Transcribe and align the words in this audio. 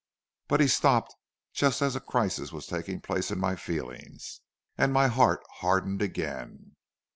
But 0.47 0.61
he 0.61 0.67
stopped 0.67 1.15
just 1.53 1.79
as 1.79 1.95
a 1.95 1.99
crisis 1.99 2.51
was 2.51 2.65
taking 2.65 3.01
place 3.01 3.29
in 3.29 3.37
my 3.37 3.55
feelings, 3.55 4.41
and 4.75 4.91
my 4.91 5.05
heart 5.07 5.43
hardened 5.61 6.01
again. 6.01 6.75